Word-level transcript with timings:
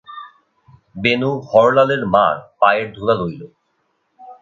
বেণু 0.95 1.31
হরলালের 1.49 2.03
মার 2.13 2.35
পায়ের 2.59 2.87
ধুলা 2.95 3.15
লইল। 3.19 3.41